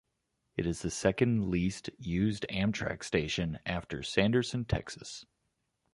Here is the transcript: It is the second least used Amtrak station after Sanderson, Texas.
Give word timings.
It 0.57 0.65
is 0.65 0.81
the 0.81 0.89
second 0.89 1.51
least 1.51 1.91
used 1.99 2.47
Amtrak 2.49 3.03
station 3.03 3.59
after 3.67 4.01
Sanderson, 4.01 4.65
Texas. 4.65 5.27